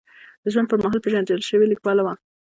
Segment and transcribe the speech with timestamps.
[0.43, 2.13] د ژوند پر مهال پېژندل شوې لیکواله وه.